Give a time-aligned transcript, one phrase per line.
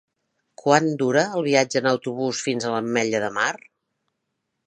[0.61, 3.51] Quant dura el viatge en autobús fins a l'Ametlla de Mar?